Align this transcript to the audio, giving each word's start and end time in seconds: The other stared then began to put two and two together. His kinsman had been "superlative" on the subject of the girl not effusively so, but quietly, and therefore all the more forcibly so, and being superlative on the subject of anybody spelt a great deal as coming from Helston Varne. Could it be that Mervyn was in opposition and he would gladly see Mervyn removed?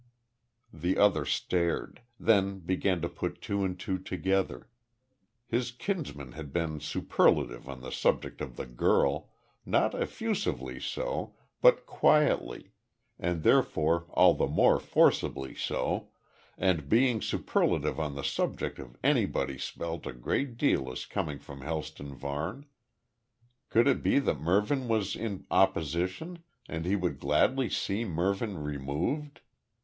The 0.73 0.97
other 0.97 1.25
stared 1.25 2.01
then 2.19 2.57
began 2.57 3.01
to 3.01 3.07
put 3.07 3.39
two 3.39 3.63
and 3.63 3.79
two 3.79 3.99
together. 3.99 4.67
His 5.45 5.69
kinsman 5.69 6.31
had 6.31 6.51
been 6.51 6.79
"superlative" 6.79 7.69
on 7.69 7.81
the 7.81 7.91
subject 7.91 8.41
of 8.41 8.55
the 8.55 8.65
girl 8.65 9.29
not 9.63 9.93
effusively 9.93 10.79
so, 10.79 11.35
but 11.61 11.85
quietly, 11.85 12.71
and 13.19 13.43
therefore 13.43 14.07
all 14.09 14.33
the 14.33 14.47
more 14.47 14.79
forcibly 14.79 15.53
so, 15.53 16.09
and 16.57 16.89
being 16.89 17.21
superlative 17.21 17.99
on 17.99 18.15
the 18.15 18.23
subject 18.23 18.79
of 18.79 18.97
anybody 19.03 19.59
spelt 19.59 20.07
a 20.07 20.13
great 20.13 20.57
deal 20.57 20.91
as 20.91 21.05
coming 21.05 21.37
from 21.37 21.61
Helston 21.61 22.15
Varne. 22.15 22.65
Could 23.69 23.87
it 23.87 24.01
be 24.01 24.17
that 24.17 24.41
Mervyn 24.41 24.87
was 24.87 25.15
in 25.15 25.45
opposition 25.51 26.43
and 26.67 26.85
he 26.85 26.95
would 26.95 27.19
gladly 27.19 27.69
see 27.69 28.03
Mervyn 28.03 28.57
removed? 28.63 29.41